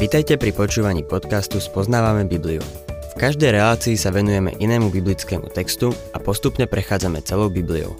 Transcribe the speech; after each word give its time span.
Vitajte 0.00 0.40
pri 0.40 0.56
počúvaní 0.56 1.04
podcastu 1.04 1.60
Spoznávame 1.60 2.24
Bibliu. 2.24 2.64
V 3.12 3.14
každej 3.20 3.52
relácii 3.52 4.00
sa 4.00 4.08
venujeme 4.08 4.56
inému 4.56 4.88
biblickému 4.88 5.52
textu 5.52 5.92
a 6.16 6.18
postupne 6.18 6.64
prechádzame 6.64 7.20
celou 7.20 7.52
Bibliou. 7.52 7.92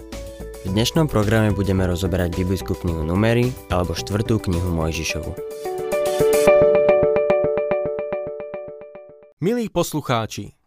V 0.65 0.73
dnešnom 0.73 1.05
programe 1.05 1.53
budeme 1.53 1.85
rozoberať 1.85 2.33
biblickú 2.33 2.73
knihu 2.73 3.05
Numery 3.05 3.53
alebo 3.69 3.93
štvrtú 3.93 4.41
knihu 4.49 4.73
Mojžišovu. 4.73 5.29
Milí 9.45 9.69
poslucháči, 9.69 10.57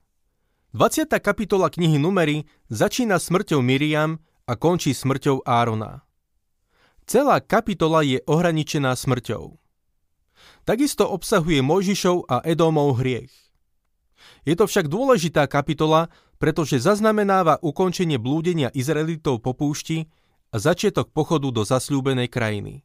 20. 0.70 1.10
kapitola 1.18 1.66
knihy 1.66 1.98
Numery 1.98 2.46
začína 2.70 3.18
smrťou 3.18 3.58
Miriam 3.58 4.22
a 4.46 4.54
končí 4.54 4.94
smrťou 4.94 5.42
Árona. 5.42 6.06
Celá 7.10 7.42
kapitola 7.42 8.06
je 8.06 8.22
ohraničená 8.22 8.94
smrťou. 8.94 9.63
Takisto 10.64 11.04
obsahuje 11.08 11.60
Mojžišov 11.60 12.28
a 12.28 12.40
Edómov 12.44 13.00
hriech. 13.00 13.32
Je 14.44 14.54
to 14.56 14.64
však 14.68 14.88
dôležitá 14.88 15.48
kapitola, 15.48 16.12
pretože 16.40 16.80
zaznamenáva 16.80 17.60
ukončenie 17.64 18.20
blúdenia 18.20 18.68
Izraelitov 18.72 19.40
po 19.40 19.56
púšti 19.56 20.08
a 20.52 20.60
začiatok 20.60 21.10
pochodu 21.12 21.48
do 21.48 21.62
zasľúbenej 21.64 22.28
krajiny. 22.28 22.84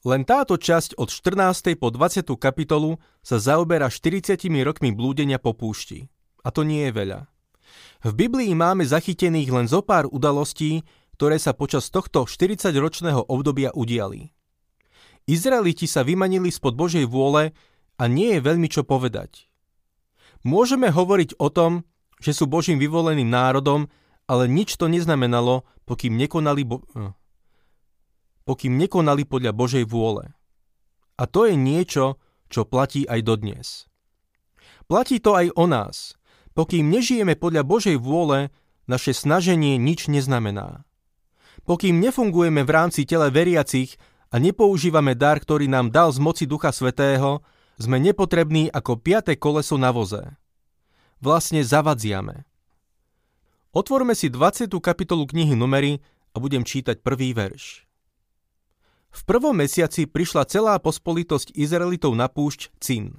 Len 0.00 0.24
táto 0.24 0.56
časť 0.56 0.96
od 0.96 1.12
14. 1.12 1.76
po 1.76 1.92
20. 1.92 2.24
kapitolu 2.40 2.96
sa 3.20 3.36
zaoberá 3.36 3.92
40 3.92 4.48
rokmi 4.64 4.96
blúdenia 4.96 5.36
po 5.36 5.52
púšti. 5.52 6.08
A 6.40 6.48
to 6.48 6.64
nie 6.64 6.88
je 6.88 6.92
veľa. 6.96 7.20
V 8.00 8.12
Biblii 8.16 8.56
máme 8.56 8.80
zachytených 8.88 9.52
len 9.52 9.68
zo 9.68 9.84
pár 9.84 10.08
udalostí, 10.08 10.80
ktoré 11.20 11.36
sa 11.36 11.52
počas 11.52 11.92
tohto 11.92 12.24
40-ročného 12.24 13.28
obdobia 13.28 13.76
udiali. 13.76 14.32
Izraeliti 15.30 15.86
sa 15.86 16.02
vymanili 16.02 16.50
spod 16.50 16.74
Božej 16.74 17.06
vôle 17.06 17.54
a 17.94 18.02
nie 18.10 18.34
je 18.34 18.40
veľmi 18.42 18.66
čo 18.66 18.82
povedať. 18.82 19.46
Môžeme 20.42 20.90
hovoriť 20.90 21.38
o 21.38 21.46
tom, 21.54 21.86
že 22.18 22.34
sú 22.34 22.50
Božím 22.50 22.82
vyvoleným 22.82 23.30
národom, 23.30 23.86
ale 24.26 24.50
nič 24.50 24.74
to 24.74 24.90
neznamenalo, 24.90 25.62
pokým 25.86 26.18
nekonali, 26.18 26.66
bo- 26.66 26.82
hm. 26.98 27.14
pokým 28.42 28.74
nekonali 28.74 29.22
podľa 29.22 29.54
Božej 29.54 29.84
vôle. 29.86 30.34
A 31.14 31.30
to 31.30 31.46
je 31.46 31.54
niečo, 31.54 32.18
čo 32.50 32.66
platí 32.66 33.06
aj 33.06 33.20
dodnes. 33.22 33.86
Platí 34.90 35.22
to 35.22 35.38
aj 35.38 35.54
o 35.54 35.70
nás. 35.70 36.18
Pokým 36.58 36.90
nežijeme 36.90 37.38
podľa 37.38 37.62
Božej 37.62 37.94
vôle, 38.02 38.50
naše 38.90 39.14
snaženie 39.14 39.78
nič 39.78 40.10
neznamená. 40.10 40.82
Pokým 41.62 42.02
nefungujeme 42.02 42.66
v 42.66 42.70
rámci 42.74 43.06
tela 43.06 43.30
veriacich 43.30 43.94
a 44.30 44.36
nepoužívame 44.38 45.18
dar, 45.18 45.42
ktorý 45.42 45.66
nám 45.66 45.90
dal 45.90 46.14
z 46.14 46.22
moci 46.22 46.46
Ducha 46.46 46.70
Svetého, 46.70 47.42
sme 47.80 47.98
nepotrební 47.98 48.70
ako 48.70 49.02
piaté 49.02 49.34
koleso 49.34 49.74
na 49.74 49.90
voze. 49.90 50.22
Vlastne 51.18 51.60
zavadziame. 51.66 52.46
Otvorme 53.74 54.14
si 54.14 54.30
20. 54.30 54.70
kapitolu 54.82 55.26
knihy 55.26 55.54
Numery 55.54 56.02
a 56.34 56.36
budem 56.38 56.62
čítať 56.62 57.02
prvý 57.02 57.34
verš. 57.34 57.86
V 59.10 59.20
prvom 59.26 59.54
mesiaci 59.58 60.06
prišla 60.06 60.46
celá 60.46 60.78
pospolitosť 60.78 61.50
Izraelitov 61.58 62.14
na 62.14 62.30
púšť 62.30 62.70
Cin. 62.78 63.18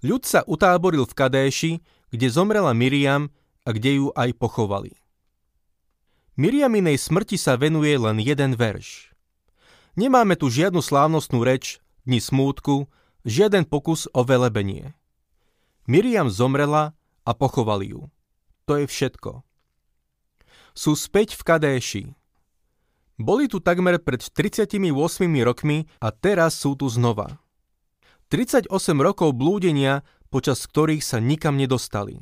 Ľud 0.00 0.24
sa 0.24 0.40
utáboril 0.48 1.04
v 1.04 1.16
Kadéši, 1.16 1.72
kde 2.12 2.26
zomrela 2.32 2.72
Miriam 2.72 3.28
a 3.64 3.72
kde 3.76 4.00
ju 4.00 4.06
aj 4.16 4.32
pochovali. 4.40 4.96
Miriaminej 6.36 7.00
smrti 7.00 7.40
sa 7.40 7.56
venuje 7.56 7.96
len 7.96 8.20
jeden 8.20 8.56
verš. 8.56 9.15
Nemáme 9.96 10.36
tu 10.36 10.52
žiadnu 10.52 10.84
slávnostnú 10.84 11.40
reč, 11.40 11.80
dni 12.04 12.20
smútku, 12.20 12.92
žiaden 13.24 13.64
pokus 13.64 14.04
o 14.12 14.28
velebenie. 14.28 14.92
Miriam 15.88 16.28
zomrela 16.28 16.92
a 17.24 17.32
pochovali 17.32 17.96
ju. 17.96 18.12
To 18.68 18.76
je 18.76 18.84
všetko. 18.84 19.40
Sú 20.76 20.92
späť 21.00 21.32
v 21.40 21.42
Kadéši. 21.48 22.04
Boli 23.16 23.48
tu 23.48 23.64
takmer 23.64 23.96
pred 23.96 24.20
38 24.20 24.76
rokmi 25.40 25.88
a 26.04 26.12
teraz 26.12 26.60
sú 26.60 26.76
tu 26.76 26.92
znova. 26.92 27.40
38 28.28 28.68
rokov 29.00 29.32
blúdenia, 29.32 30.04
počas 30.28 30.60
ktorých 30.68 31.00
sa 31.00 31.24
nikam 31.24 31.56
nedostali. 31.56 32.20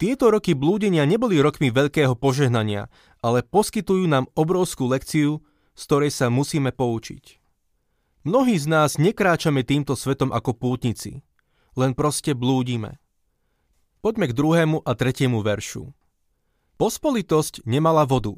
Tieto 0.00 0.32
roky 0.32 0.56
blúdenia 0.56 1.04
neboli 1.04 1.36
rokmi 1.36 1.68
veľkého 1.68 2.16
požehnania, 2.16 2.88
ale 3.20 3.44
poskytujú 3.44 4.08
nám 4.08 4.24
obrovskú 4.32 4.88
lekciu, 4.88 5.44
z 5.72 5.82
ktorej 5.88 6.12
sa 6.12 6.26
musíme 6.28 6.70
poučiť. 6.72 7.40
Mnohí 8.22 8.54
z 8.54 8.66
nás 8.70 9.02
nekráčame 9.02 9.66
týmto 9.66 9.98
svetom 9.98 10.30
ako 10.30 10.54
pútnici, 10.54 11.26
len 11.74 11.96
proste 11.96 12.36
blúdime. 12.36 13.02
Poďme 14.02 14.30
k 14.30 14.36
druhému 14.36 14.82
a 14.82 14.92
tretiemu 14.94 15.42
veršu. 15.42 15.90
Pospolitosť 16.78 17.66
nemala 17.66 18.06
vodu, 18.06 18.34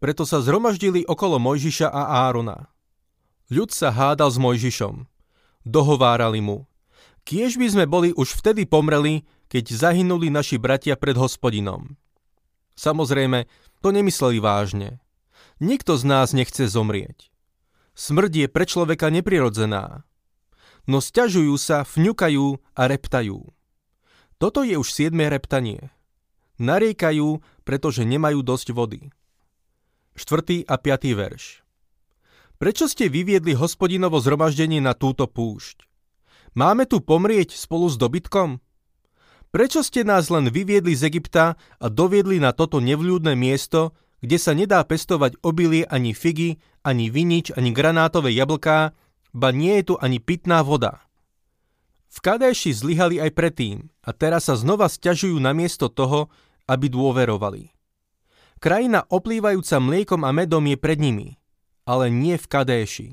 preto 0.00 0.24
sa 0.24 0.40
zhromaždili 0.40 1.04
okolo 1.04 1.36
Mojžiša 1.36 1.92
a 1.92 2.24
Árona. 2.24 2.72
Ľud 3.52 3.68
sa 3.68 3.92
hádal 3.92 4.32
s 4.32 4.40
Mojžišom. 4.40 5.04
Dohovárali 5.68 6.40
mu. 6.40 6.64
Kiež 7.28 7.60
by 7.60 7.68
sme 7.68 7.84
boli 7.84 8.16
už 8.16 8.32
vtedy 8.40 8.64
pomreli, 8.64 9.28
keď 9.52 9.76
zahynuli 9.76 10.32
naši 10.32 10.56
bratia 10.56 10.96
pred 10.96 11.20
hospodinom. 11.20 12.00
Samozrejme, 12.80 13.44
to 13.84 13.92
nemysleli 13.92 14.40
vážne. 14.40 15.04
Nikto 15.60 16.00
z 16.00 16.04
nás 16.08 16.32
nechce 16.32 16.64
zomrieť. 16.64 17.28
Smrť 17.92 18.32
je 18.32 18.46
pre 18.48 18.64
človeka 18.64 19.12
neprirodzená. 19.12 20.08
No 20.88 21.04
sťažujú 21.04 21.52
sa, 21.60 21.84
fňukajú 21.84 22.46
a 22.72 22.82
reptajú. 22.88 23.44
Toto 24.40 24.64
je 24.64 24.80
už 24.80 24.88
siedme 24.88 25.28
reptanie. 25.28 25.92
Nariekajú, 26.56 27.44
pretože 27.68 28.08
nemajú 28.08 28.40
dosť 28.40 28.72
vody. 28.72 29.12
4. 30.16 30.64
a 30.64 30.74
5. 30.80 31.12
verš. 31.12 31.60
Prečo 32.56 32.88
ste 32.88 33.12
vyviedli 33.12 33.52
hospodinovo 33.52 34.16
zhromaždenie 34.20 34.80
na 34.80 34.96
túto 34.96 35.28
púšť? 35.28 35.84
Máme 36.56 36.88
tu 36.88 37.04
pomrieť 37.04 37.52
spolu 37.52 37.88
s 37.92 38.00
dobytkom? 38.00 38.64
Prečo 39.52 39.84
ste 39.84 40.08
nás 40.08 40.32
len 40.32 40.48
vyviedli 40.48 40.96
z 40.96 41.12
Egypta 41.12 41.60
a 41.80 41.86
doviedli 41.92 42.40
na 42.40 42.56
toto 42.56 42.80
nevľúdne 42.80 43.36
miesto, 43.36 43.92
kde 44.20 44.36
sa 44.36 44.52
nedá 44.52 44.80
pestovať 44.84 45.40
obilie 45.40 45.84
ani 45.88 46.12
figy, 46.12 46.60
ani 46.84 47.08
vinič, 47.08 47.52
ani 47.56 47.72
granátové 47.72 48.32
jablká, 48.36 48.92
ba 49.32 49.48
nie 49.52 49.80
je 49.80 49.92
tu 49.92 49.94
ani 50.00 50.20
pitná 50.20 50.60
voda. 50.64 51.04
V 52.10 52.18
Kadeši 52.18 52.74
zlyhali 52.74 53.22
aj 53.22 53.30
predtým 53.32 53.86
a 54.02 54.10
teraz 54.10 54.50
sa 54.50 54.58
znova 54.58 54.90
stiažujú 54.90 55.38
namiesto 55.38 55.86
toho, 55.86 56.26
aby 56.66 56.90
dôverovali. 56.90 57.70
Krajina 58.60 59.06
oplývajúca 59.08 59.80
mliekom 59.80 60.26
a 60.26 60.30
medom 60.34 60.60
je 60.66 60.76
pred 60.76 61.00
nimi, 61.00 61.40
ale 61.86 62.12
nie 62.12 62.36
v 62.36 62.46
Kadéši. 62.46 63.08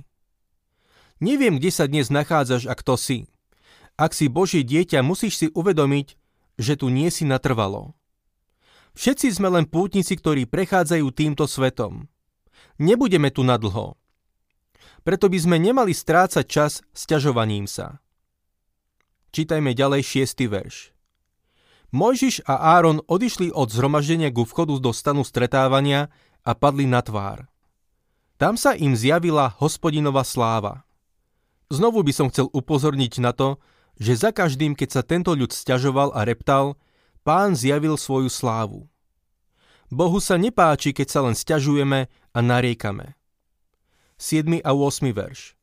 Neviem, 1.18 1.58
kde 1.58 1.72
sa 1.74 1.90
dnes 1.90 2.14
nachádzaš 2.14 2.70
a 2.70 2.78
kto 2.78 2.94
si. 2.94 3.26
Ak 3.98 4.14
si 4.14 4.30
Božie 4.30 4.62
dieťa, 4.62 5.02
musíš 5.02 5.34
si 5.42 5.48
uvedomiť, 5.50 6.14
že 6.62 6.78
tu 6.78 6.94
nie 6.94 7.10
si 7.10 7.26
natrvalo. 7.26 7.97
Všetci 8.98 9.30
sme 9.30 9.54
len 9.54 9.70
pútnici, 9.70 10.18
ktorí 10.18 10.50
prechádzajú 10.50 11.06
týmto 11.14 11.46
svetom. 11.46 12.10
Nebudeme 12.82 13.30
tu 13.30 13.46
nadlho. 13.46 13.94
Preto 15.06 15.30
by 15.30 15.38
sme 15.38 15.62
nemali 15.62 15.94
strácať 15.94 16.46
čas 16.50 16.82
sťažovaním 16.98 17.70
sa. 17.70 18.02
Čítajme 19.38 19.78
ďalej 19.78 20.02
šiestý 20.02 20.50
verš. 20.50 20.98
Mojžiš 21.94 22.50
a 22.50 22.74
Áron 22.74 23.06
odišli 23.06 23.54
od 23.54 23.70
zhromaždenia 23.70 24.34
ku 24.34 24.50
vchodu 24.50 24.76
do 24.82 24.90
stanu 24.90 25.22
stretávania 25.22 26.10
a 26.42 26.58
padli 26.58 26.90
na 26.90 27.06
tvár. 27.06 27.46
Tam 28.42 28.58
sa 28.58 28.74
im 28.74 28.98
zjavila 28.98 29.54
hospodinová 29.62 30.26
sláva. 30.26 30.90
Znovu 31.70 32.02
by 32.02 32.14
som 32.18 32.28
chcel 32.34 32.50
upozorniť 32.50 33.14
na 33.22 33.30
to, 33.30 33.62
že 34.02 34.26
za 34.26 34.34
každým, 34.34 34.74
keď 34.74 34.90
sa 34.90 35.02
tento 35.06 35.38
ľud 35.38 35.54
sťažoval 35.54 36.18
a 36.18 36.26
reptal, 36.26 36.82
pán 37.28 37.56
zjavil 37.60 38.00
svoju 38.00 38.32
slávu. 38.32 38.88
Bohu 39.88 40.20
sa 40.20 40.36
nepáči, 40.36 40.92
keď 40.92 41.08
sa 41.08 41.20
len 41.24 41.32
stiažujeme 41.32 42.12
a 42.12 42.40
nariekame. 42.44 43.16
7. 44.20 44.60
a 44.60 44.72
8. 44.76 45.16
verš 45.16 45.56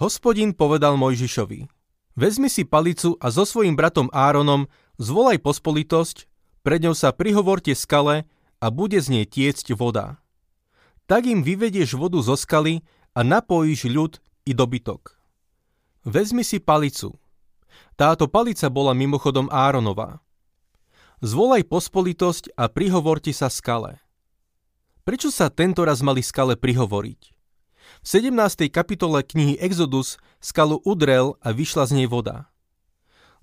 Hospodin 0.00 0.56
povedal 0.56 0.96
Mojžišovi, 0.96 1.68
vezmi 2.16 2.48
si 2.48 2.64
palicu 2.64 3.12
a 3.20 3.28
so 3.28 3.44
svojím 3.44 3.76
bratom 3.76 4.08
Áronom 4.08 4.72
zvolaj 4.96 5.44
pospolitosť, 5.44 6.24
pred 6.64 6.80
ňou 6.80 6.96
sa 6.96 7.12
prihovorte 7.12 7.76
skale 7.76 8.24
a 8.56 8.66
bude 8.72 8.96
z 9.04 9.20
nej 9.20 9.26
tiecť 9.28 9.76
voda. 9.76 10.16
Tak 11.04 11.28
im 11.28 11.44
vyvedieš 11.44 11.92
vodu 12.00 12.16
zo 12.24 12.40
skaly 12.40 12.80
a 13.12 13.20
napojíš 13.20 13.92
ľud 13.92 14.12
i 14.48 14.56
dobytok. 14.56 15.12
Vezmi 16.08 16.40
si 16.40 16.56
palicu. 16.56 17.12
Táto 18.00 18.32
palica 18.32 18.72
bola 18.72 18.96
mimochodom 18.96 19.52
Áronova. 19.52 20.24
Zvolaj 21.24 21.64
pospolitosť 21.72 22.52
a 22.60 22.68
prihovorte 22.68 23.32
sa 23.32 23.48
skale. 23.48 24.04
Prečo 25.00 25.32
sa 25.32 25.48
tento 25.48 25.80
raz 25.80 26.04
mali 26.04 26.20
skale 26.20 26.60
prihovoriť? 26.60 27.20
V 27.32 27.36
V 28.04 28.06
17. 28.06 28.68
kapitole 28.68 29.24
knihy 29.24 29.56
Exodus 29.56 30.20
skalu 30.44 30.76
udrel 30.84 31.40
a 31.40 31.56
vyšla 31.56 31.88
z 31.88 31.92
nej 31.96 32.08
voda. 32.10 32.52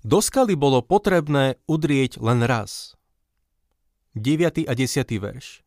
Do 0.06 0.22
skaly 0.22 0.54
bolo 0.54 0.86
potrebné 0.86 1.58
udrieť 1.66 2.22
len 2.22 2.46
raz. 2.46 2.94
9. 4.14 4.70
a 4.70 4.72
10. 4.78 5.02
verš 5.18 5.66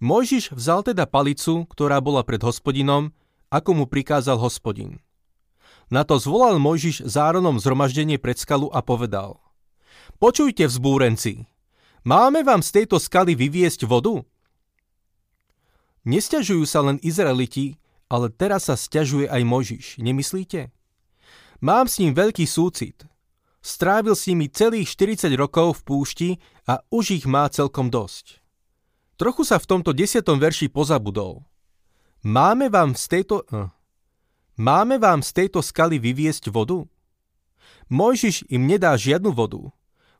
Mojžiš 0.00 0.56
vzal 0.56 0.80
teda 0.80 1.04
palicu, 1.04 1.68
ktorá 1.68 2.00
bola 2.00 2.24
pred 2.24 2.40
hospodinom, 2.40 3.12
ako 3.52 3.70
mu 3.76 3.84
prikázal 3.84 4.40
hospodin. 4.40 5.04
Na 5.92 6.08
to 6.08 6.16
zvolal 6.16 6.56
Mojžiš 6.56 7.04
záronom 7.04 7.60
zhromaždenie 7.60 8.16
pred 8.16 8.40
skalu 8.40 8.72
a 8.72 8.80
povedal 8.80 9.44
Počujte, 10.18 10.66
vzbúrenci, 10.66 11.46
máme 12.02 12.42
vám 12.42 12.60
z 12.64 12.82
tejto 12.82 12.98
skaly 12.98 13.38
vyviesť 13.38 13.86
vodu? 13.86 14.24
Nesťažujú 16.08 16.64
sa 16.64 16.82
len 16.82 16.96
Izraeliti, 17.04 17.76
ale 18.08 18.32
teraz 18.32 18.72
sa 18.72 18.74
sťažuje 18.74 19.28
aj 19.28 19.42
Mojžiš, 19.44 19.86
nemyslíte? 20.00 20.72
Mám 21.60 21.90
s 21.90 21.98
ním 22.00 22.14
veľký 22.14 22.46
súcit. 22.48 23.04
Strávil 23.58 24.14
s 24.14 24.30
nimi 24.30 24.46
celých 24.46 24.94
40 24.94 25.34
rokov 25.34 25.82
v 25.82 25.84
púšti 25.84 26.30
a 26.64 26.80
už 26.88 27.18
ich 27.18 27.26
má 27.26 27.50
celkom 27.50 27.90
dosť. 27.90 28.40
Trochu 29.18 29.42
sa 29.42 29.58
v 29.58 29.66
tomto 29.66 29.90
desiatom 29.90 30.38
verši 30.38 30.70
pozabudol. 30.70 31.42
Máme 32.22 32.70
vám 32.70 32.94
z 32.94 33.18
tejto... 33.18 33.42
Uh, 33.50 33.66
máme 34.54 35.02
vám 35.02 35.26
z 35.26 35.34
tejto 35.34 35.58
skaly 35.58 35.98
vyviesť 35.98 36.54
vodu? 36.54 36.86
Mojžiš 37.90 38.46
im 38.46 38.70
nedá 38.70 38.94
žiadnu 38.94 39.34
vodu. 39.34 39.74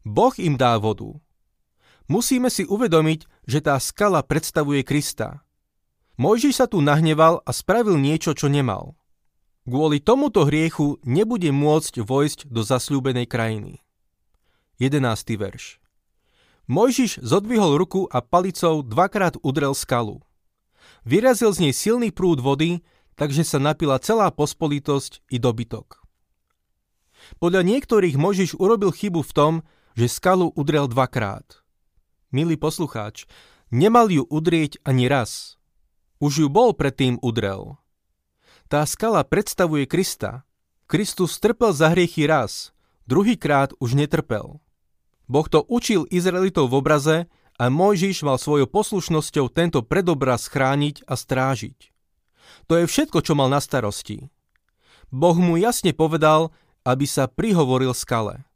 Boh 0.08 0.32
im 0.40 0.56
dá 0.56 0.80
vodu. 0.80 1.20
Musíme 2.08 2.48
si 2.48 2.64
uvedomiť, 2.64 3.28
že 3.44 3.60
tá 3.60 3.76
skala 3.76 4.24
predstavuje 4.24 4.80
Krista. 4.80 5.44
Mojžiš 6.16 6.64
sa 6.64 6.66
tu 6.66 6.80
nahneval 6.80 7.44
a 7.44 7.50
spravil 7.52 8.00
niečo, 8.00 8.32
čo 8.32 8.48
nemal. 8.48 8.96
Kvôli 9.68 10.00
tomuto 10.00 10.48
hriechu 10.48 10.96
nebude 11.04 11.52
môcť 11.52 12.00
vojsť 12.00 12.48
do 12.48 12.64
zasľúbenej 12.64 13.28
krajiny. 13.28 13.84
11. 14.80 15.04
verš 15.36 15.76
Mojžiš 16.72 17.20
zodvihol 17.20 17.76
ruku 17.76 18.08
a 18.08 18.24
palicou 18.24 18.80
dvakrát 18.80 19.36
udrel 19.44 19.76
skalu. 19.76 20.24
Vyrazil 21.04 21.52
z 21.52 21.68
nej 21.68 21.74
silný 21.76 22.08
prúd 22.16 22.40
vody, 22.40 22.80
takže 23.12 23.44
sa 23.44 23.60
napila 23.60 24.00
celá 24.00 24.32
pospolitosť 24.32 25.20
i 25.28 25.36
dobytok. 25.36 26.00
Podľa 27.36 27.60
niektorých 27.60 28.16
Mojžiš 28.16 28.56
urobil 28.56 28.88
chybu 28.88 29.20
v 29.20 29.32
tom, 29.36 29.54
že 29.98 30.06
skalu 30.06 30.54
udrel 30.54 30.86
dvakrát. 30.86 31.58
Milý 32.30 32.54
poslucháč, 32.54 33.26
nemal 33.74 34.06
ju 34.06 34.22
udrieť 34.30 34.78
ani 34.86 35.10
raz. 35.10 35.58
Už 36.22 36.46
ju 36.46 36.46
bol 36.46 36.70
predtým 36.70 37.18
udrel. 37.18 37.74
Tá 38.70 38.86
skala 38.86 39.26
predstavuje 39.26 39.90
Krista. 39.90 40.46
Kristus 40.86 41.42
trpel 41.42 41.74
za 41.74 41.90
hriechy 41.90 42.30
raz, 42.30 42.70
druhýkrát 43.10 43.74
už 43.82 43.98
netrpel. 43.98 44.62
Boh 45.26 45.46
to 45.50 45.66
učil 45.66 46.06
Izraelitov 46.08 46.70
v 46.70 46.78
obraze 46.78 47.16
a 47.58 47.66
Mojžiš 47.66 48.22
mal 48.22 48.38
svojou 48.38 48.70
poslušnosťou 48.70 49.50
tento 49.50 49.82
predobraz 49.82 50.46
chrániť 50.46 51.10
a 51.10 51.18
strážiť. 51.18 51.90
To 52.70 52.78
je 52.78 52.86
všetko, 52.86 53.18
čo 53.20 53.34
mal 53.34 53.50
na 53.50 53.58
starosti. 53.58 54.30
Boh 55.10 55.34
mu 55.36 55.58
jasne 55.58 55.90
povedal, 55.90 56.54
aby 56.86 57.04
sa 57.04 57.26
prihovoril 57.26 57.92
skale. 57.92 58.48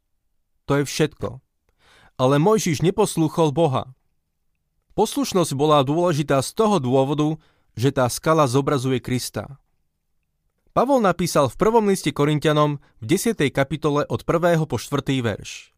To 0.73 0.81
je 0.81 0.89
všetko. 0.89 1.45
Ale 2.17 2.41
Mojžiš 2.41 2.81
neposlúchol 2.81 3.53
Boha. 3.53 3.93
Poslušnosť 4.97 5.53
bola 5.53 5.85
dôležitá 5.85 6.41
z 6.41 6.57
toho 6.57 6.81
dôvodu, 6.81 7.37
že 7.77 7.93
tá 7.93 8.09
skala 8.09 8.49
zobrazuje 8.49 8.97
Krista. 8.97 9.61
Pavol 10.73 11.05
napísal 11.05 11.53
v 11.53 11.61
prvom 11.61 11.93
liste 11.93 12.09
Korintianom 12.09 12.81
v 13.01 13.05
10. 13.05 13.37
kapitole 13.53 14.09
od 14.09 14.25
1. 14.25 14.65
po 14.65 14.81
4. 14.81 15.13
verš. 15.21 15.77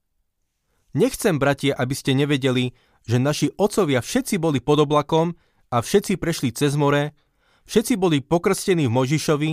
Nechcem, 0.94 1.42
bratia, 1.42 1.74
aby 1.74 1.94
ste 1.98 2.14
nevedeli, 2.14 2.70
že 3.02 3.18
naši 3.18 3.50
otcovia 3.58 3.98
všetci 3.98 4.38
boli 4.38 4.62
pod 4.62 4.86
oblakom 4.86 5.34
a 5.74 5.82
všetci 5.82 6.22
prešli 6.22 6.54
cez 6.54 6.78
more, 6.78 7.18
všetci 7.66 7.98
boli 7.98 8.22
pokrstení 8.22 8.86
v 8.86 8.94
Možišovi, 8.94 9.52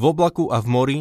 v 0.00 0.02
oblaku 0.08 0.48
a 0.48 0.64
v 0.64 0.68
mori, 0.72 1.00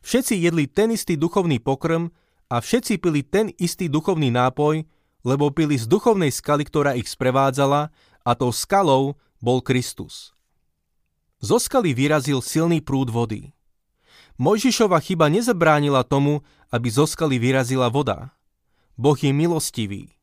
všetci 0.00 0.32
jedli 0.32 0.64
ten 0.64 0.96
istý 0.96 1.20
duchovný 1.20 1.60
pokrm 1.60 2.08
a 2.48 2.64
všetci 2.64 2.96
pili 3.00 3.20
ten 3.20 3.52
istý 3.60 3.92
duchovný 3.92 4.32
nápoj, 4.32 4.84
lebo 5.24 5.52
pili 5.52 5.76
z 5.76 5.84
duchovnej 5.84 6.32
skaly, 6.32 6.64
ktorá 6.64 6.96
ich 6.96 7.08
sprevádzala 7.08 7.92
a 8.24 8.30
tou 8.32 8.52
skalou 8.52 9.20
bol 9.40 9.60
Kristus. 9.60 10.32
Zo 11.38 11.60
skaly 11.62 11.94
vyrazil 11.94 12.42
silný 12.42 12.82
prúd 12.82 13.12
vody. 13.14 13.54
Mojžišova 14.40 14.98
chyba 15.02 15.30
nezabránila 15.30 16.02
tomu, 16.02 16.42
aby 16.70 16.88
zo 16.90 17.06
skaly 17.06 17.38
vyrazila 17.38 17.90
voda. 17.90 18.34
Boh 18.98 19.14
je 19.14 19.30
milostivý. 19.30 20.18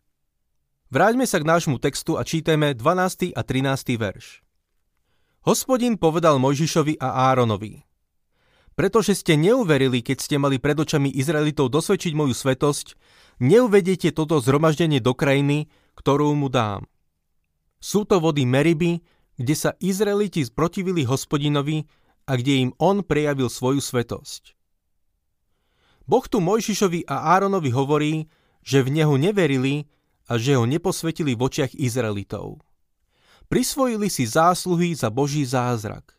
Vráťme 0.92 1.24
sa 1.27 1.39
k 1.39 1.48
nášmu 1.48 1.80
textu 1.80 2.16
a 2.19 2.24
čítame 2.24 2.75
12. 2.75 3.36
a 3.36 3.42
13. 3.44 3.95
verš. 4.00 4.44
Hospodin 5.45 6.00
povedal 6.00 6.42
Mojžišovi 6.42 6.98
a 6.98 7.31
Áronovi, 7.31 7.86
pretože 8.75 9.16
ste 9.16 9.39
neuverili, 9.39 10.04
keď 10.04 10.18
ste 10.19 10.36
mali 10.36 10.60
pred 10.60 10.75
očami 10.75 11.07
Izraelitov 11.07 11.72
dosvedčiť 11.72 12.12
moju 12.12 12.36
svetosť, 12.36 13.00
neuvediete 13.39 14.12
toto 14.12 14.44
zhromaždenie 14.44 15.00
do 15.00 15.16
krajiny, 15.16 15.72
ktorú 15.95 16.36
mu 16.36 16.51
dám. 16.51 16.83
Sú 17.80 18.04
to 18.04 18.19
vody 18.19 18.44
Meriby, 18.44 19.00
kde 19.39 19.56
sa 19.56 19.72
Izraeliti 19.80 20.44
zprotivili 20.44 21.07
hospodinovi 21.07 21.88
a 22.27 22.36
kde 22.36 22.68
im 22.68 22.72
on 22.80 23.04
prejavil 23.04 23.48
svoju 23.48 23.80
svetosť. 23.80 24.56
Boh 26.06 26.25
tu 26.27 26.38
Mojžišovi 26.38 27.10
a 27.10 27.33
Áronovi 27.33 27.74
hovorí, 27.74 28.13
že 28.62 28.86
v 28.86 28.94
neho 28.94 29.16
neverili 29.18 29.89
a 30.30 30.38
že 30.38 30.57
ho 30.57 30.66
neposvetili 30.66 31.33
v 31.33 31.42
očiach 31.42 31.74
Izraelitov. 31.77 32.62
Prisvojili 33.45 34.10
si 34.10 34.25
zásluhy 34.25 34.98
za 34.98 35.13
Boží 35.13 35.45
zázrak. 35.45 36.18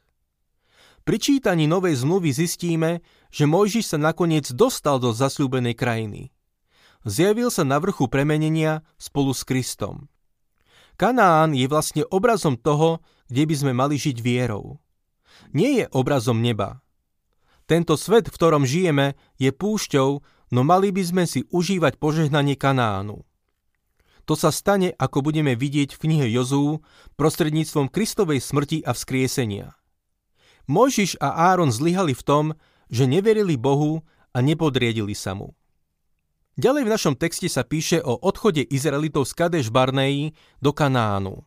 Pri 1.06 1.23
čítaní 1.23 1.70
Novej 1.70 2.03
zmluvy 2.03 2.35
zistíme, 2.35 2.99
že 3.31 3.47
Mojžiš 3.47 3.94
sa 3.94 3.99
nakoniec 4.03 4.50
dostal 4.50 4.99
do 4.99 5.14
zasľúbenej 5.14 5.79
krajiny. 5.79 6.35
Zjavil 7.06 7.55
sa 7.55 7.62
na 7.62 7.79
vrchu 7.79 8.11
premenenia 8.11 8.82
spolu 8.99 9.31
s 9.31 9.47
Kristom. 9.47 10.11
Kanán 10.99 11.55
je 11.55 11.70
vlastne 11.70 12.03
obrazom 12.11 12.58
toho, 12.58 12.99
kde 13.31 13.47
by 13.47 13.55
sme 13.55 13.73
mali 13.79 13.94
žiť 13.94 14.19
vierou. 14.19 14.82
Nie 15.55 15.79
je 15.79 15.85
obrazom 15.94 16.43
neba. 16.43 16.82
Tento 17.70 17.94
svet, 17.94 18.27
v 18.27 18.34
ktorom 18.34 18.67
žijeme, 18.67 19.15
je 19.39 19.55
púšťou, 19.55 20.10
no 20.51 20.60
mali 20.67 20.91
by 20.91 21.03
sme 21.06 21.25
si 21.31 21.46
užívať 21.55 22.03
požehnanie 22.03 22.58
Kanánu. 22.58 23.22
To 24.27 24.34
sa 24.34 24.51
stane, 24.51 24.91
ako 24.98 25.22
budeme 25.22 25.55
vidieť 25.55 25.94
v 25.94 26.03
knihe 26.03 26.27
Jozú, 26.34 26.82
prostredníctvom 27.15 27.94
Kristovej 27.94 28.43
smrti 28.43 28.82
a 28.82 28.91
vzkriesenia. 28.91 29.79
Mojžiš 30.67 31.23
a 31.23 31.51
Áron 31.55 31.70
zlyhali 31.70 32.15
v 32.15 32.23
tom, 32.27 32.44
že 32.91 33.06
neverili 33.06 33.55
Bohu 33.55 34.03
a 34.35 34.39
nepodriedili 34.43 35.15
sa 35.15 35.35
mu. 35.35 35.55
Ďalej 36.56 36.82
v 36.89 36.93
našom 36.93 37.15
texte 37.20 37.46
sa 37.53 37.69
píše 37.69 38.01
o 38.01 38.17
odchode 38.17 38.65
Izraelitov 38.65 39.29
z 39.29 39.32
Kadeš 39.37 39.69
Barneji 39.69 40.32
do 40.58 40.73
Kanánu. 40.73 41.44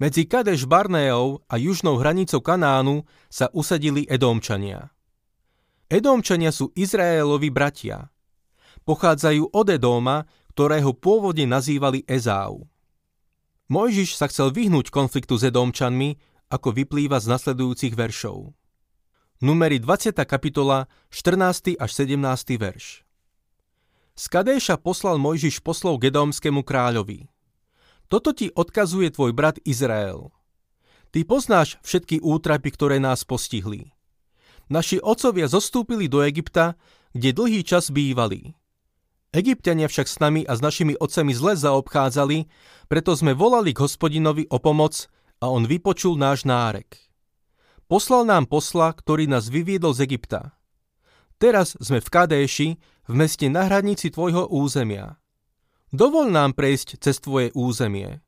Medzi 0.00 0.28
Kadeš 0.28 0.68
Barneou 0.68 1.44
a 1.48 1.54
južnou 1.56 2.00
hranicou 2.00 2.40
Kanánu 2.40 3.04
sa 3.28 3.48
usadili 3.52 4.08
Edomčania. 4.08 4.92
Edomčania 5.88 6.50
sú 6.50 6.72
Izraelovi 6.74 7.48
bratia. 7.48 8.08
Pochádzajú 8.84 9.52
od 9.52 9.66
Edóma, 9.72 10.24
ktorého 10.56 10.96
pôvodne 10.96 11.44
nazývali 11.44 12.04
Ezau. 12.08 12.64
Mojžiš 13.68 14.16
sa 14.16 14.32
chcel 14.32 14.54
vyhnúť 14.54 14.88
konfliktu 14.88 15.36
s 15.36 15.44
Edomčanmi, 15.48 16.16
ako 16.50 16.74
vyplýva 16.74 17.18
z 17.18 17.26
nasledujúcich 17.30 17.94
veršov. 17.98 18.54
Numeri 19.42 19.76
20. 19.82 20.16
kapitola, 20.24 20.88
14. 21.12 21.76
až 21.76 21.90
17. 21.92 22.56
verš. 22.56 23.04
Z 24.16 24.24
Kadéša 24.32 24.80
poslal 24.80 25.20
Mojžiš 25.20 25.60
poslov 25.60 26.00
Gedomskému 26.00 26.64
kráľovi. 26.64 27.28
Toto 28.08 28.32
ti 28.32 28.48
odkazuje 28.48 29.12
tvoj 29.12 29.36
brat 29.36 29.60
Izrael. 29.68 30.32
Ty 31.12 31.20
poznáš 31.28 31.76
všetky 31.84 32.24
útrapy, 32.24 32.72
ktoré 32.72 32.96
nás 32.96 33.28
postihli. 33.28 33.92
Naši 34.72 35.02
otcovia 35.04 35.46
zostúpili 35.52 36.08
do 36.08 36.24
Egypta, 36.24 36.80
kde 37.12 37.36
dlhý 37.36 37.60
čas 37.60 37.92
bývali. 37.92 38.56
Egyptiania 39.36 39.84
však 39.84 40.08
s 40.08 40.16
nami 40.16 40.48
a 40.48 40.56
s 40.56 40.64
našimi 40.64 40.96
otcami 40.96 41.36
zle 41.36 41.52
zaobchádzali, 41.58 42.48
preto 42.88 43.12
sme 43.12 43.36
volali 43.36 43.76
k 43.76 43.84
hospodinovi 43.84 44.48
o 44.48 44.56
pomoc 44.56 45.12
a 45.42 45.52
on 45.52 45.68
vypočul 45.68 46.16
náš 46.16 46.44
nárek. 46.48 46.98
Poslal 47.86 48.26
nám 48.26 48.50
posla, 48.50 48.90
ktorý 48.90 49.30
nás 49.30 49.46
vyviedol 49.46 49.94
z 49.94 50.10
Egypta. 50.10 50.56
Teraz 51.38 51.78
sme 51.78 52.02
v 52.02 52.08
Kadéši, 52.08 52.68
v 53.06 53.12
meste 53.14 53.46
na 53.46 53.68
hranici 53.68 54.10
tvojho 54.10 54.50
územia. 54.50 55.20
Dovol 55.94 56.34
nám 56.34 56.58
prejsť 56.58 56.98
cez 56.98 57.22
tvoje 57.22 57.54
územie. 57.54 58.18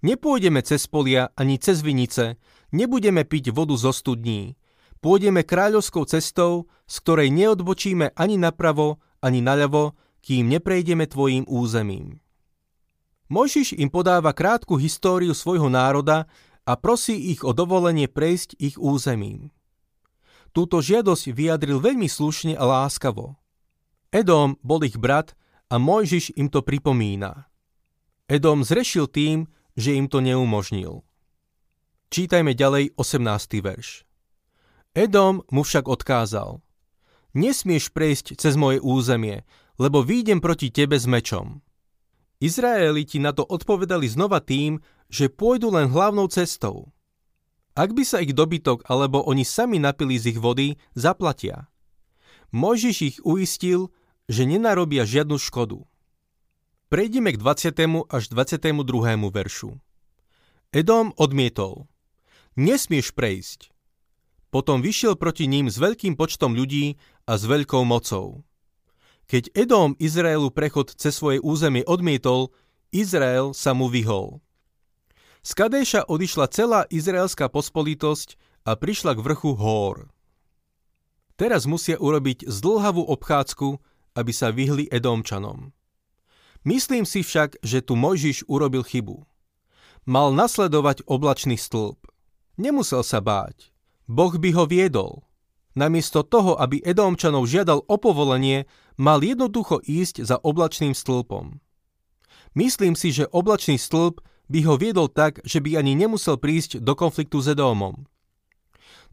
Nepôjdeme 0.00 0.64
cez 0.64 0.88
polia 0.88 1.30
ani 1.36 1.60
cez 1.60 1.84
vinice, 1.84 2.40
Nebudeme 2.72 3.28
piť 3.28 3.52
vodu 3.52 3.76
zo 3.76 3.92
studní. 3.92 4.56
Pôjdeme 5.04 5.44
kráľovskou 5.44 6.08
cestou, 6.08 6.72
z 6.88 6.94
ktorej 7.04 7.28
neodbočíme 7.28 8.16
ani 8.16 8.40
napravo, 8.40 8.96
ani 9.20 9.44
naľavo, 9.44 9.92
kým 10.24 10.48
neprejdeme 10.48 11.04
tvojim 11.04 11.44
územím. 11.44 12.16
Mojžiš 13.28 13.76
im 13.76 13.92
podáva 13.92 14.32
krátku 14.32 14.80
históriu 14.80 15.36
svojho 15.36 15.68
národa 15.68 16.24
a 16.62 16.72
prosí 16.78 17.34
ich 17.34 17.42
o 17.42 17.50
dovolenie 17.50 18.06
prejsť 18.06 18.58
ich 18.58 18.76
územím. 18.78 19.50
Túto 20.52 20.84
žiadosť 20.84 21.32
vyjadril 21.32 21.80
veľmi 21.80 22.06
slušne 22.06 22.54
a 22.54 22.64
láskavo. 22.64 23.40
Edom 24.12 24.60
bol 24.60 24.84
ich 24.84 25.00
brat 25.00 25.32
a 25.72 25.80
Mojžiš 25.80 26.36
im 26.36 26.52
to 26.52 26.60
pripomína. 26.60 27.48
Edom 28.28 28.60
zrešil 28.60 29.08
tým, 29.08 29.48
že 29.72 29.96
im 29.96 30.06
to 30.06 30.20
neumožnil. 30.20 31.00
Čítajme 32.12 32.52
ďalej 32.52 32.92
18. 33.00 33.64
verš. 33.64 34.04
Edom 34.92 35.40
mu 35.48 35.64
však 35.64 35.88
odkázal. 35.88 36.60
Nesmieš 37.32 37.88
prejsť 37.96 38.36
cez 38.36 38.60
moje 38.60 38.84
územie, 38.84 39.48
lebo 39.80 40.04
výjdem 40.04 40.44
proti 40.44 40.68
tebe 40.68 41.00
s 41.00 41.08
mečom. 41.08 41.64
Izraeliti 42.44 43.16
na 43.16 43.32
to 43.32 43.48
odpovedali 43.48 44.04
znova 44.04 44.44
tým, 44.44 44.84
že 45.12 45.28
pôjdu 45.28 45.68
len 45.68 45.92
hlavnou 45.92 46.24
cestou. 46.32 46.88
Ak 47.76 47.92
by 47.92 48.00
sa 48.00 48.24
ich 48.24 48.32
dobytok 48.32 48.88
alebo 48.88 49.20
oni 49.20 49.44
sami 49.44 49.76
napili 49.76 50.16
z 50.16 50.32
ich 50.32 50.40
vody, 50.40 50.80
zaplatia. 50.96 51.68
Mojžiš 52.52 52.96
ich 53.04 53.16
uistil, 53.24 53.92
že 54.28 54.48
nenarobia 54.48 55.04
žiadnu 55.04 55.36
škodu. 55.36 55.84
Prejdeme 56.88 57.32
k 57.32 57.40
20. 57.40 58.12
až 58.12 58.22
22. 58.28 58.76
veršu. 59.32 59.80
Edom 60.72 61.16
odmietol. 61.16 61.88
Nesmieš 62.56 63.16
prejsť. 63.16 63.72
Potom 64.52 64.84
vyšiel 64.84 65.16
proti 65.16 65.48
ním 65.48 65.72
s 65.72 65.80
veľkým 65.80 66.12
počtom 66.16 66.52
ľudí 66.52 67.00
a 67.24 67.40
s 67.40 67.48
veľkou 67.48 67.80
mocou. 67.88 68.44
Keď 69.32 69.56
Edom 69.56 69.96
Izraelu 69.96 70.52
prechod 70.52 70.92
cez 70.92 71.16
svoje 71.16 71.40
územie 71.40 71.80
odmietol, 71.88 72.52
Izrael 72.92 73.56
sa 73.56 73.72
mu 73.72 73.88
vyhol. 73.88 74.44
Z 75.42 75.58
Kadéša 75.58 76.06
odišla 76.06 76.46
celá 76.54 76.80
izraelská 76.86 77.50
pospolitosť 77.50 78.38
a 78.62 78.78
prišla 78.78 79.18
k 79.18 79.24
vrchu 79.26 79.58
Hór. 79.58 80.06
Teraz 81.34 81.66
musia 81.66 81.98
urobiť 81.98 82.46
zdlhavú 82.46 83.02
obchádzku, 83.02 83.68
aby 84.14 84.30
sa 84.30 84.54
vyhli 84.54 84.86
Edomčanom. 84.86 85.74
Myslím 86.62 87.02
si 87.02 87.26
však, 87.26 87.58
že 87.58 87.82
tu 87.82 87.98
Mojžiš 87.98 88.46
urobil 88.46 88.86
chybu. 88.86 89.26
Mal 90.06 90.30
nasledovať 90.30 91.02
oblačný 91.10 91.58
stĺp. 91.58 91.98
Nemusel 92.54 93.02
sa 93.02 93.18
báť. 93.18 93.74
Boh 94.06 94.38
by 94.38 94.50
ho 94.54 94.64
viedol. 94.70 95.26
Namiesto 95.74 96.22
toho, 96.22 96.54
aby 96.54 96.78
Edomčanov 96.86 97.50
žiadal 97.50 97.82
o 97.82 97.96
povolenie, 97.98 98.70
mal 98.94 99.18
jednoducho 99.18 99.82
ísť 99.82 100.22
za 100.22 100.38
oblačným 100.38 100.94
stĺpom. 100.94 101.58
Myslím 102.54 102.94
si, 102.94 103.10
že 103.10 103.26
oblačný 103.26 103.74
stĺp 103.74 104.22
by 104.52 104.60
ho 104.68 104.76
viedol 104.76 105.08
tak, 105.08 105.40
že 105.48 105.64
by 105.64 105.80
ani 105.80 105.96
nemusel 105.96 106.36
prísť 106.36 106.84
do 106.84 106.92
konfliktu 106.92 107.40
s 107.40 107.56
Edómom. 107.56 108.04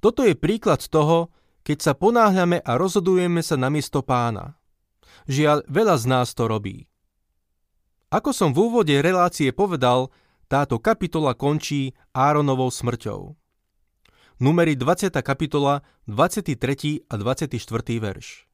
Toto 0.04 0.28
je 0.28 0.36
príklad 0.36 0.84
toho, 0.84 1.32
keď 1.64 1.78
sa 1.80 1.94
ponáhľame 1.96 2.60
a 2.60 2.72
rozhodujeme 2.76 3.40
sa 3.40 3.56
na 3.56 3.72
miesto 3.72 4.04
pána. 4.04 4.60
Žiaľ, 5.32 5.68
veľa 5.72 5.96
z 5.96 6.06
nás 6.12 6.36
to 6.36 6.48
robí. 6.52 6.92
Ako 8.10 8.34
som 8.34 8.52
v 8.52 8.68
úvode 8.68 8.96
relácie 9.00 9.54
povedal, 9.54 10.10
táto 10.50 10.82
kapitola 10.82 11.38
končí 11.38 11.94
Áronovou 12.10 12.74
smrťou. 12.74 13.38
Numeri 14.40 14.74
20. 14.74 15.14
kapitola, 15.22 15.86
23. 16.08 17.06
a 17.06 17.16
24. 17.20 17.60
verš. 18.02 18.48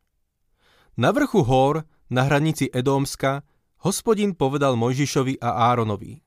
Na 0.97 1.13
vrchu 1.13 1.45
hor, 1.45 1.87
na 2.09 2.25
hranici 2.25 2.67
Edómska, 2.67 3.45
hospodin 3.85 4.33
povedal 4.33 4.75
Mojžišovi 4.75 5.39
a 5.39 5.71
Áronovi. 5.71 6.24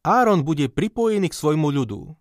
Áron 0.00 0.40
bude 0.48 0.72
pripojený 0.72 1.28
k 1.28 1.36
svojmu 1.36 1.68
ľudu. 1.68 2.16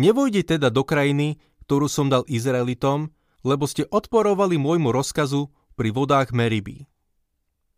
Nevojde 0.00 0.48
teda 0.48 0.72
do 0.72 0.80
krajiny, 0.80 1.36
ktorú 1.68 1.84
som 1.84 2.08
dal 2.08 2.24
Izraelitom, 2.24 3.12
lebo 3.44 3.68
ste 3.68 3.84
odporovali 3.84 4.56
môjmu 4.56 4.88
rozkazu 4.88 5.52
pri 5.76 5.92
vodách 5.92 6.32
Meriby. 6.32 6.88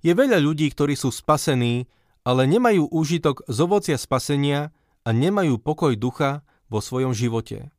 Je 0.05 0.13
veľa 0.13 0.39
ľudí, 0.39 0.71
ktorí 0.71 0.95
sú 0.95 1.11
spasení, 1.11 1.91
ale 2.23 2.47
nemajú 2.47 2.87
úžitok 2.93 3.43
z 3.51 3.57
ovocia 3.65 3.97
spasenia 3.99 4.71
a 5.03 5.11
nemajú 5.11 5.59
pokoj 5.59 5.97
ducha 5.99 6.47
vo 6.71 6.79
svojom 6.79 7.11
živote. 7.17 7.75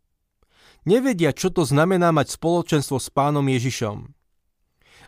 Nevedia, 0.85 1.33
čo 1.33 1.49
to 1.49 1.65
znamená 1.65 2.13
mať 2.13 2.37
spoločenstvo 2.37 3.01
s 3.01 3.09
pánom 3.09 3.45
Ježišom. 3.45 4.13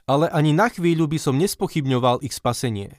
Ale 0.08 0.26
ani 0.32 0.56
na 0.56 0.72
chvíľu 0.72 1.06
by 1.12 1.20
som 1.20 1.36
nespochybňoval 1.38 2.24
ich 2.24 2.34
spasenie. 2.34 2.98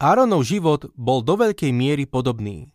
Áronov 0.00 0.48
život 0.48 0.88
bol 0.96 1.20
do 1.20 1.36
veľkej 1.36 1.76
miery 1.76 2.08
podobný. 2.08 2.72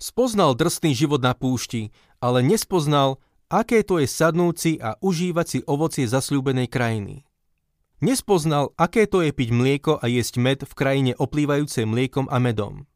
Spoznal 0.00 0.56
drsný 0.56 0.96
život 0.96 1.20
na 1.20 1.36
púšti, 1.36 1.92
ale 2.16 2.40
nespoznal, 2.40 3.20
aké 3.52 3.84
to 3.84 4.00
je 4.00 4.08
sadnúci 4.08 4.80
a 4.80 4.96
užívať 5.04 5.46
si 5.46 5.58
ovocie 5.68 6.08
zasľúbenej 6.08 6.72
krajiny. 6.72 7.28
Nespoznal, 8.00 8.72
aké 8.80 9.04
to 9.04 9.20
je 9.20 9.36
piť 9.36 9.52
mlieko 9.52 10.00
a 10.00 10.08
jesť 10.08 10.40
med 10.40 10.58
v 10.64 10.72
krajine 10.72 11.12
oplývajúcej 11.12 11.84
mliekom 11.84 12.24
a 12.32 12.40
medom. 12.40 12.88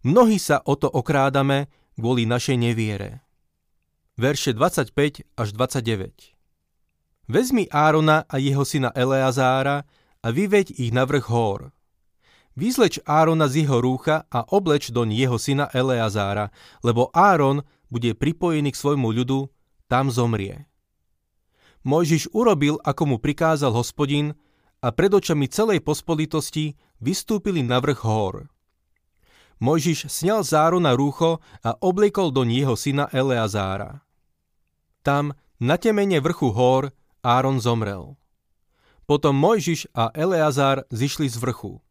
Mnohí 0.00 0.40
sa 0.40 0.64
o 0.64 0.80
to 0.80 0.88
okrádame 0.88 1.68
kvôli 2.00 2.24
našej 2.24 2.56
neviere. 2.56 3.20
Verše 4.16 4.56
25 4.56 5.28
až 5.36 5.48
29 5.52 6.40
Vezmi 7.28 7.68
Árona 7.68 8.24
a 8.24 8.40
jeho 8.40 8.64
syna 8.64 8.96
Eleazára 8.96 9.84
a 10.24 10.28
vyveď 10.32 10.80
ich 10.80 10.88
na 10.88 11.04
vrch 11.04 11.28
hór– 11.28 11.60
Vyzleč 12.58 12.98
Árona 13.06 13.46
z 13.46 13.64
jeho 13.64 13.78
rúcha 13.78 14.26
a 14.26 14.42
obleč 14.50 14.90
doň 14.90 15.14
jeho 15.14 15.38
syna 15.38 15.70
Eleazára, 15.70 16.50
lebo 16.82 17.08
Áron 17.14 17.62
bude 17.90 18.14
pripojený 18.14 18.74
k 18.74 18.80
svojmu 18.80 19.10
ľudu, 19.10 19.50
tam 19.90 20.10
zomrie. 20.10 20.66
Mojžiš 21.86 22.30
urobil, 22.36 22.76
ako 22.84 23.02
mu 23.06 23.16
prikázal 23.16 23.72
hospodin, 23.72 24.36
a 24.80 24.88
pred 24.92 25.12
očami 25.12 25.48
celej 25.48 25.84
pospolitosti 25.84 26.76
vystúpili 27.00 27.60
na 27.60 27.80
vrch 27.80 28.00
hór. 28.00 28.48
Mojžiš 29.60 30.08
sňal 30.08 30.40
z 30.40 30.56
Árona 30.56 30.96
rúcho 30.96 31.44
a 31.60 31.76
obliekol 31.84 32.32
do 32.32 32.48
jeho 32.48 32.72
syna 32.80 33.12
Eleazára. 33.12 34.00
Tam, 35.04 35.36
na 35.60 35.76
temene 35.76 36.16
vrchu 36.20 36.48
hór, 36.48 36.96
Áron 37.20 37.60
zomrel. 37.60 38.16
Potom 39.04 39.36
Mojžiš 39.36 39.92
a 39.92 40.08
Eleazár 40.16 40.88
zišli 40.88 41.28
z 41.28 41.36
vrchu. 41.36 41.84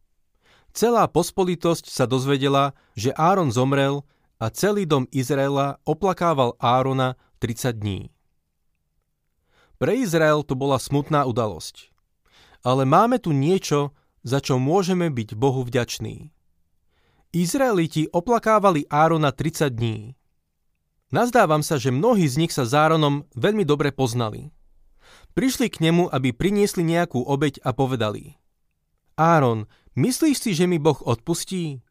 Celá 0.72 1.10
pospolitosť 1.10 1.90
sa 1.90 2.06
dozvedela, 2.06 2.78
že 2.94 3.16
Áron 3.18 3.50
zomrel 3.50 4.06
a 4.40 4.48
celý 4.54 4.86
dom 4.86 5.10
Izraela 5.10 5.82
oplakával 5.84 6.56
Árona 6.62 7.20
30 7.42 7.76
dní. 7.76 8.00
Pre 9.80 9.94
Izrael 9.96 10.44
to 10.44 10.60
bola 10.60 10.76
smutná 10.76 11.24
udalosť. 11.24 11.92
Ale 12.62 12.84
máme 12.84 13.18
tu 13.24 13.32
niečo, 13.32 13.96
za 14.28 14.44
čo 14.44 14.60
môžeme 14.60 15.08
byť 15.08 15.40
Bohu 15.40 15.64
vďační. 15.64 16.36
Izraeliti 17.32 18.12
oplakávali 18.12 18.84
Árona 18.92 19.32
30 19.32 19.72
dní. 19.72 20.20
Nazdávam 21.10 21.66
sa, 21.66 21.82
že 21.82 21.90
mnohí 21.90 22.28
z 22.28 22.36
nich 22.38 22.54
sa 22.54 22.68
s 22.68 22.76
Áronom 22.76 23.26
veľmi 23.34 23.64
dobre 23.66 23.90
poznali. 23.90 24.52
Prišli 25.34 25.72
k 25.72 25.82
nemu, 25.90 26.12
aby 26.12 26.36
priniesli 26.36 26.84
nejakú 26.86 27.24
obeď 27.24 27.64
a 27.66 27.74
povedali 27.74 28.40
Áron, 29.20 29.68
Myslíš 29.98 30.38
si, 30.38 30.52
že 30.54 30.66
mi 30.70 30.78
Boh 30.78 30.98
odpustí? 31.02 31.82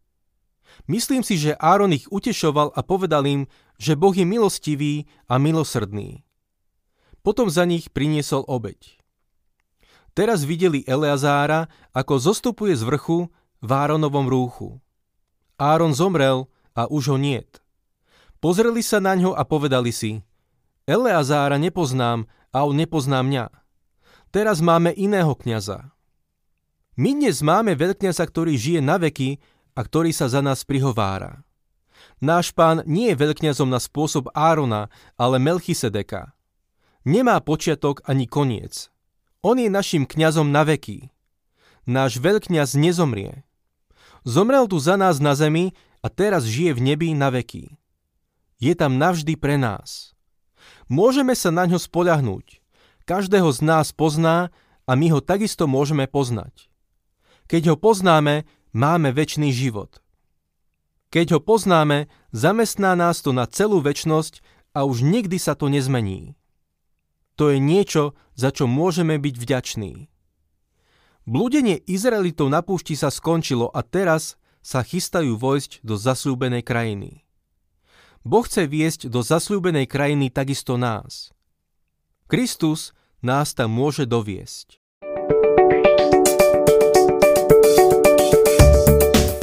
Myslím 0.87 1.27
si, 1.27 1.41
že 1.41 1.59
Áron 1.59 1.91
ich 1.91 2.07
utešoval 2.13 2.77
a 2.77 2.81
povedal 2.85 3.27
im, 3.27 3.43
že 3.81 3.99
Boh 3.99 4.15
je 4.15 4.23
milostivý 4.23 5.11
a 5.27 5.41
milosrdný. 5.41 6.23
Potom 7.27 7.51
za 7.51 7.67
nich 7.67 7.91
priniesol 7.91 8.47
obeď. 8.47 8.99
Teraz 10.15 10.43
videli 10.43 10.83
Eleazára, 10.87 11.71
ako 11.95 12.19
zostupuje 12.19 12.75
z 12.75 12.83
vrchu 12.83 13.31
v 13.63 13.71
Áronovom 13.71 14.27
rúchu. 14.27 14.79
Áron 15.59 15.95
zomrel 15.95 16.47
a 16.75 16.87
už 16.87 17.15
ho 17.15 17.19
niet. 17.19 17.59
Pozreli 18.39 18.87
sa 18.87 19.03
na 19.03 19.19
ňo 19.19 19.35
a 19.35 19.43
povedali 19.43 19.91
si, 19.91 20.23
Eleazára 20.87 21.59
nepoznám 21.59 22.31
a 22.55 22.65
on 22.65 22.79
nepozná 22.79 23.21
mňa. 23.21 23.51
Teraz 24.31 24.63
máme 24.63 24.95
iného 24.95 25.35
kniaza. 25.37 25.93
My 26.99 27.15
dnes 27.15 27.47
máme 27.47 27.79
veľkňaza, 27.79 28.27
ktorý 28.27 28.59
žije 28.59 28.83
na 28.83 28.99
veky 28.99 29.39
a 29.79 29.87
ktorý 29.87 30.11
sa 30.11 30.27
za 30.27 30.43
nás 30.43 30.67
prihovára. 30.67 31.47
Náš 32.19 32.51
pán 32.51 32.83
nie 32.91 33.15
je 33.15 33.23
veľkňazom 33.23 33.71
na 33.71 33.79
spôsob 33.79 34.27
Árona, 34.35 34.91
ale 35.15 35.39
Melchisedeka. 35.39 36.35
Nemá 37.07 37.39
počiatok 37.39 38.03
ani 38.03 38.27
koniec. 38.27 38.91
On 39.47 39.55
je 39.55 39.71
našim 39.71 40.11
kňazom 40.11 40.51
na 40.51 40.67
veky. 40.67 41.15
Náš 41.87 42.19
veľkňaz 42.19 42.75
nezomrie. 42.75 43.47
Zomrel 44.27 44.67
tu 44.67 44.83
za 44.83 44.99
nás 44.99 45.23
na 45.23 45.39
zemi 45.39 45.79
a 46.03 46.11
teraz 46.11 46.51
žije 46.51 46.75
v 46.75 46.83
nebi 46.83 47.15
na 47.15 47.31
veky. 47.31 47.79
je 48.59 48.75
tam 48.75 48.99
navždy 48.99 49.39
pre 49.39 49.55
nás. 49.55 50.19
Môžeme 50.91 51.39
sa 51.39 51.55
na 51.55 51.63
ňo 51.71 51.79
spoľahnúť. 51.79 52.59
Každého 53.07 53.55
z 53.55 53.61
nás 53.63 53.95
pozná 53.95 54.51
a 54.83 54.99
my 54.99 55.15
ho 55.15 55.23
takisto 55.23 55.71
môžeme 55.71 56.11
poznať. 56.11 56.68
Keď 57.49 57.73
ho 57.73 57.77
poznáme, 57.81 58.45
máme 58.77 59.09
väčší 59.17 59.49
život. 59.57 60.05
Keď 61.09 61.27
ho 61.33 61.41
poznáme, 61.41 62.13
zamestná 62.37 62.93
nás 62.93 63.25
to 63.25 63.33
na 63.33 63.49
celú 63.49 63.81
väčnosť 63.81 64.45
a 64.77 64.85
už 64.85 65.01
nikdy 65.01 65.41
sa 65.41 65.57
to 65.57 65.73
nezmení. 65.73 66.37
To 67.41 67.49
je 67.49 67.57
niečo, 67.57 68.13
za 68.37 68.53
čo 68.53 68.69
môžeme 68.69 69.17
byť 69.17 69.35
vďační. 69.41 70.13
Blúdenie 71.25 71.81
Izraelitov 71.89 72.53
na 72.53 72.61
púšti 72.61 72.93
sa 72.93 73.09
skončilo 73.09 73.73
a 73.73 73.81
teraz 73.81 74.37
sa 74.61 74.85
chystajú 74.85 75.41
vojsť 75.41 75.81
do 75.81 75.97
zasľúbenej 75.97 76.61
krajiny. 76.61 77.25
Boh 78.29 78.45
chce 78.45 78.69
viesť 78.69 79.09
do 79.09 79.25
zasľúbenej 79.25 79.89
krajiny 79.89 80.29
takisto 80.29 80.77
nás. 80.77 81.33
Kristus 82.29 82.93
nás 83.25 83.57
tam 83.57 83.73
môže 83.73 84.05
doviesť. 84.05 84.85